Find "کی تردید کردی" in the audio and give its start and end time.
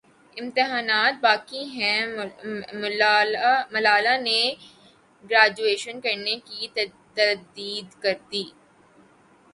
6.45-8.43